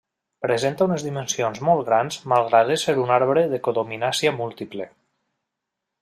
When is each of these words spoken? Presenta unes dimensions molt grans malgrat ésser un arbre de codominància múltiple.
Presenta 0.43 0.85
unes 0.87 1.03
dimensions 1.07 1.59
molt 1.67 1.83
grans 1.89 2.17
malgrat 2.33 2.71
ésser 2.75 2.95
un 3.01 3.13
arbre 3.17 3.43
de 3.51 3.59
codominància 3.67 4.33
múltiple. 4.39 4.89